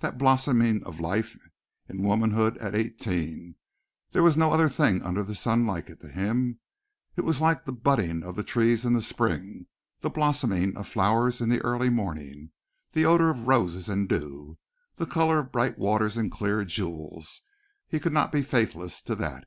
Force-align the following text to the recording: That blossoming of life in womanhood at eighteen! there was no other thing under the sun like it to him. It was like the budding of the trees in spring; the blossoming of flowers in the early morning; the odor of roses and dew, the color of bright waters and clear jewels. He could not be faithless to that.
That 0.00 0.16
blossoming 0.16 0.82
of 0.84 0.98
life 0.98 1.36
in 1.90 2.00
womanhood 2.02 2.56
at 2.56 2.74
eighteen! 2.74 3.56
there 4.12 4.22
was 4.22 4.34
no 4.34 4.50
other 4.50 4.70
thing 4.70 5.02
under 5.02 5.22
the 5.22 5.34
sun 5.34 5.66
like 5.66 5.90
it 5.90 6.00
to 6.00 6.08
him. 6.08 6.58
It 7.16 7.26
was 7.26 7.42
like 7.42 7.66
the 7.66 7.72
budding 7.74 8.22
of 8.22 8.34
the 8.34 8.42
trees 8.42 8.86
in 8.86 8.98
spring; 9.02 9.66
the 10.00 10.08
blossoming 10.08 10.74
of 10.74 10.88
flowers 10.88 11.42
in 11.42 11.50
the 11.50 11.60
early 11.60 11.90
morning; 11.90 12.52
the 12.92 13.04
odor 13.04 13.28
of 13.28 13.46
roses 13.46 13.90
and 13.90 14.08
dew, 14.08 14.56
the 14.96 15.04
color 15.04 15.38
of 15.40 15.52
bright 15.52 15.78
waters 15.78 16.16
and 16.16 16.32
clear 16.32 16.64
jewels. 16.64 17.42
He 17.86 18.00
could 18.00 18.14
not 18.14 18.32
be 18.32 18.40
faithless 18.42 19.02
to 19.02 19.14
that. 19.16 19.44